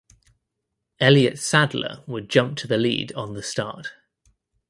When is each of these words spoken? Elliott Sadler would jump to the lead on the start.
Elliott 0.99 1.37
Sadler 1.37 2.03
would 2.07 2.27
jump 2.27 2.57
to 2.57 2.67
the 2.67 2.79
lead 2.79 3.13
on 3.13 3.35
the 3.35 3.43
start. 3.43 3.89